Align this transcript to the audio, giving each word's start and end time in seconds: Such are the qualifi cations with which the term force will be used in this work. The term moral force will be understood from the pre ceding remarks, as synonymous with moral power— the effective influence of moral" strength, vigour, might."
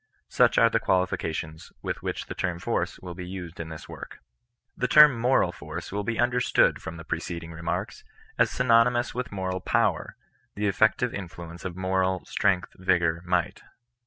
Such 0.29 0.57
are 0.57 0.67
the 0.71 0.79
qualifi 0.79 1.15
cations 1.29 1.71
with 1.83 2.01
which 2.01 2.25
the 2.25 2.33
term 2.33 2.57
force 2.57 2.97
will 2.97 3.13
be 3.13 3.27
used 3.27 3.59
in 3.59 3.69
this 3.69 3.87
work. 3.87 4.17
The 4.75 4.87
term 4.87 5.15
moral 5.15 5.51
force 5.51 5.91
will 5.91 6.03
be 6.03 6.19
understood 6.19 6.81
from 6.81 6.97
the 6.97 7.03
pre 7.03 7.19
ceding 7.19 7.51
remarks, 7.51 8.03
as 8.39 8.49
synonymous 8.49 9.13
with 9.13 9.31
moral 9.31 9.59
power— 9.61 10.15
the 10.55 10.65
effective 10.65 11.13
influence 11.13 11.65
of 11.65 11.75
moral" 11.77 12.25
strength, 12.25 12.73
vigour, 12.79 13.21
might." 13.27 13.61